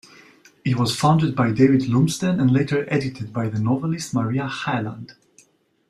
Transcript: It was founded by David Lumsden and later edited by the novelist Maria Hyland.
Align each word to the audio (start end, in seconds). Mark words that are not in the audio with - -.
It 0.65 0.77
was 0.77 0.95
founded 0.99 1.35
by 1.35 1.51
David 1.51 1.87
Lumsden 1.87 2.39
and 2.39 2.51
later 2.51 2.91
edited 2.91 3.31
by 3.31 3.49
the 3.49 3.59
novelist 3.59 4.15
Maria 4.15 4.47
Hyland. 4.47 5.13